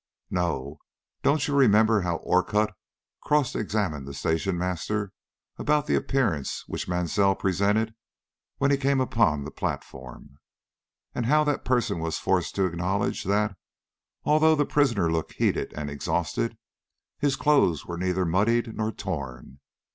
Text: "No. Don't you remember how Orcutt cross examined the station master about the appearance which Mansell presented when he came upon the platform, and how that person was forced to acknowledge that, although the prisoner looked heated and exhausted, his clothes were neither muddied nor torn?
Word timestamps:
"No. 0.31 0.79
Don't 1.21 1.47
you 1.47 1.53
remember 1.55 2.01
how 2.01 2.15
Orcutt 2.23 2.71
cross 3.21 3.53
examined 3.53 4.07
the 4.07 4.15
station 4.15 4.57
master 4.57 5.13
about 5.59 5.85
the 5.85 5.93
appearance 5.93 6.63
which 6.65 6.87
Mansell 6.87 7.35
presented 7.35 7.93
when 8.57 8.71
he 8.71 8.77
came 8.77 8.99
upon 8.99 9.43
the 9.43 9.51
platform, 9.51 10.39
and 11.13 11.27
how 11.27 11.43
that 11.43 11.63
person 11.63 11.99
was 11.99 12.17
forced 12.17 12.55
to 12.55 12.65
acknowledge 12.65 13.25
that, 13.25 13.55
although 14.23 14.55
the 14.55 14.65
prisoner 14.65 15.11
looked 15.11 15.33
heated 15.33 15.71
and 15.73 15.91
exhausted, 15.91 16.57
his 17.19 17.35
clothes 17.35 17.85
were 17.85 17.95
neither 17.99 18.25
muddied 18.25 18.75
nor 18.75 18.91
torn? 18.91 19.59